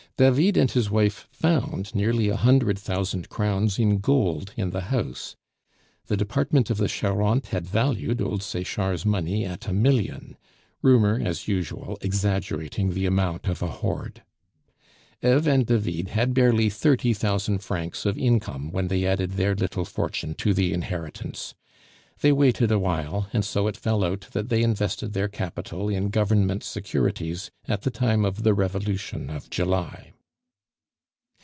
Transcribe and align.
David 0.17 0.55
and 0.55 0.69
his 0.69 0.91
wife 0.91 1.27
found 1.31 1.95
nearly 1.95 2.29
a 2.29 2.35
hundred 2.35 2.77
thousand 2.77 3.27
crowns 3.27 3.79
in 3.79 3.97
gold 3.97 4.53
in 4.55 4.69
the 4.69 4.81
house. 4.81 5.35
The 6.05 6.17
department 6.17 6.69
of 6.69 6.77
the 6.77 6.87
Charente 6.87 7.47
had 7.49 7.65
valued 7.65 8.21
old 8.21 8.43
Sechard's 8.43 9.03
money 9.03 9.45
at 9.45 9.67
a 9.67 9.73
million; 9.73 10.37
rumor, 10.83 11.19
as 11.19 11.47
usual, 11.47 11.97
exaggerating 12.01 12.91
the 12.93 13.07
amount 13.07 13.47
of 13.47 13.63
a 13.63 13.67
hoard. 13.69 14.21
Eve 15.23 15.47
and 15.47 15.65
David 15.65 16.09
had 16.09 16.35
barely 16.35 16.69
thirty 16.69 17.15
thousand 17.15 17.63
francs 17.63 18.05
of 18.05 18.15
income 18.15 18.69
when 18.71 18.89
they 18.89 19.07
added 19.07 19.31
their 19.31 19.55
little 19.55 19.85
fortune 19.85 20.35
to 20.35 20.53
the 20.53 20.71
inheritance; 20.71 21.55
they 22.19 22.31
waited 22.31 22.71
awhile, 22.71 23.27
and 23.33 23.43
so 23.43 23.65
it 23.65 23.75
fell 23.75 24.03
out 24.03 24.27
that 24.33 24.47
they 24.49 24.61
invested 24.61 25.13
their 25.13 25.27
capital 25.27 25.89
in 25.89 26.09
Government 26.09 26.63
securities 26.63 27.49
at 27.67 27.81
the 27.81 27.89
time 27.89 28.23
of 28.23 28.43
the 28.43 28.53
Revolution 28.53 29.31
of 29.31 29.49
July. 29.49 30.13